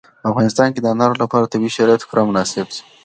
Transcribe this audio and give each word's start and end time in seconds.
په 0.21 0.27
افغانستان 0.31 0.67
کې 0.73 0.79
د 0.81 0.87
انارو 0.93 1.21
لپاره 1.23 1.51
طبیعي 1.53 1.71
شرایط 1.77 2.01
پوره 2.07 2.21
مناسب 2.29 2.65
دي. 2.73 2.79